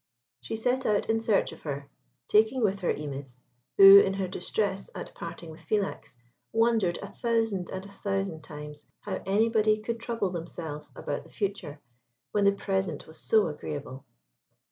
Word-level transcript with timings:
She 0.39 0.55
set 0.55 0.83
out 0.83 1.11
in 1.11 1.21
search 1.21 1.51
of 1.51 1.61
her, 1.61 1.87
taking 2.27 2.63
with 2.63 2.79
her 2.79 2.91
Imis, 2.91 3.41
who, 3.77 3.99
in 3.99 4.15
her 4.15 4.27
distress 4.27 4.89
at 4.95 5.13
parting 5.13 5.51
with 5.51 5.61
Philax, 5.61 6.15
wondered 6.51 6.97
a 7.03 7.11
thousand 7.13 7.69
and 7.69 7.85
a 7.85 7.89
thousand 7.91 8.41
times 8.41 8.83
how 9.01 9.21
anybody 9.27 9.77
could 9.79 9.99
trouble 9.99 10.31
themselves 10.31 10.89
about 10.95 11.23
the 11.23 11.29
future 11.29 11.81
when 12.31 12.45
the 12.45 12.51
present 12.51 13.05
was 13.05 13.19
so 13.19 13.45
agreeable. 13.47 14.03